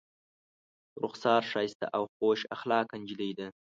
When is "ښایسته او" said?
1.51-2.03